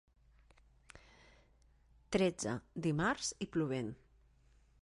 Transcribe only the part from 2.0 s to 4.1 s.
Tretze, dimarts i plovent.